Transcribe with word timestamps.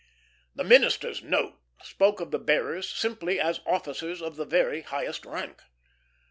The 0.55 0.63
minister's 0.63 1.21
note 1.21 1.59
spoke 1.83 2.19
of 2.21 2.31
the 2.31 2.39
bearers 2.39 2.89
simply 2.89 3.39
as 3.39 3.59
officers 3.67 4.19
of 4.19 4.35
the 4.35 4.45
very 4.45 4.81
highest 4.81 5.27
rank. 5.27 5.61